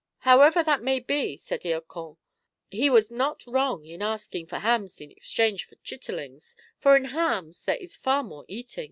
"However 0.29 0.63
that 0.63 0.81
may 0.81 0.99
be," 0.99 1.37
said 1.37 1.61
Hircan," 1.61 2.17
he 2.71 2.89
was 2.89 3.11
not 3.11 3.45
wrong 3.45 3.85
in 3.85 4.01
asking 4.01 4.47
for 4.47 4.57
hams 4.57 4.99
in 4.99 5.11
exchange 5.11 5.63
for 5.63 5.75
chitterlings, 5.83 6.55
for 6.79 6.95
in 6.95 7.05
hams 7.05 7.61
there 7.61 7.77
is 7.77 7.97
far 7.97 8.23
more 8.23 8.43
eating. 8.47 8.79